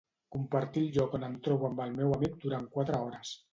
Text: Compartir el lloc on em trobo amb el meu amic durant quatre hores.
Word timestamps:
Compartir 0.35 0.81
el 0.83 0.87
lloc 0.95 1.13
on 1.19 1.27
em 1.27 1.35
trobo 1.49 1.69
amb 1.71 1.85
el 1.87 1.95
meu 2.01 2.17
amic 2.17 2.43
durant 2.47 2.69
quatre 2.75 3.07
hores. 3.07 3.39